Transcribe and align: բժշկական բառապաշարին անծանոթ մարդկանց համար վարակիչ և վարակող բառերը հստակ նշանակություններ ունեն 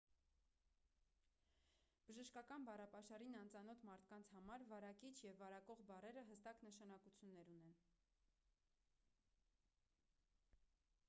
բժշկական 2.17 2.63
բառապաշարին 2.69 3.37
անծանոթ 3.41 3.83
մարդկանց 3.89 4.31
համար 4.37 4.65
վարակիչ 4.73 5.13
և 5.27 5.39
վարակող 5.43 5.85
բառերը 5.91 6.25
հստակ 6.31 6.65
նշանակություններ 6.71 7.53
ունեն 7.59 7.79